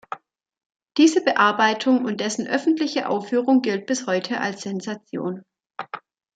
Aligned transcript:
Diese 0.97 1.21
Bearbeitung 1.23 2.05
und 2.05 2.21
dessen 2.21 2.47
öffentliche 2.47 3.07
Aufführung 3.07 3.61
gilt 3.61 3.85
bis 3.85 4.07
heute 4.07 4.39
als 4.41 4.61
Sensation. 4.63 5.43